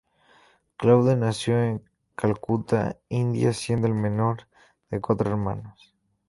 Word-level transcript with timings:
Claude 0.77 1.15
nació 1.15 1.61
en 1.61 1.87
Calcuta, 2.15 2.97
India, 3.09 3.53
siendo 3.53 3.85
el 3.85 3.93
menor 3.93 4.47
de 4.89 4.99
cuatro 4.99 5.29
hermanos. 5.29 5.93